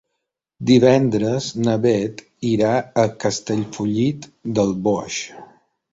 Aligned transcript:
Divendres 0.69 1.49
na 1.67 1.75
Beth 1.83 2.23
irà 2.53 2.71
a 3.03 3.07
Castellfollit 3.25 4.29
del 4.57 4.75
Boix. 4.89 5.21